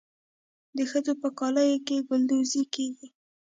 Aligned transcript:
د 0.77 0.79
ښځو 0.91 1.13
په 1.21 1.29
کالیو 1.39 1.83
کې 1.87 2.05
ګلدوزي 2.07 2.63
کیږي. 2.75 3.07